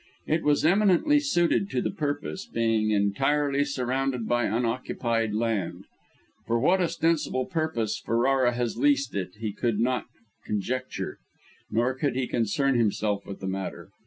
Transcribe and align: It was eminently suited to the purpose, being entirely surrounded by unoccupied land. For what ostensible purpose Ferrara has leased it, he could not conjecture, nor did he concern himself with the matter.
It 0.25 0.41
was 0.41 0.65
eminently 0.65 1.19
suited 1.19 1.69
to 1.69 1.79
the 1.79 1.91
purpose, 1.91 2.47
being 2.47 2.89
entirely 2.89 3.63
surrounded 3.63 4.27
by 4.27 4.45
unoccupied 4.45 5.35
land. 5.35 5.85
For 6.47 6.57
what 6.59 6.81
ostensible 6.81 7.45
purpose 7.45 7.99
Ferrara 7.99 8.53
has 8.55 8.77
leased 8.77 9.13
it, 9.13 9.35
he 9.39 9.51
could 9.53 9.79
not 9.79 10.07
conjecture, 10.43 11.19
nor 11.69 11.93
did 11.95 12.15
he 12.15 12.25
concern 12.25 12.73
himself 12.79 13.27
with 13.27 13.41
the 13.41 13.47
matter. 13.47 13.91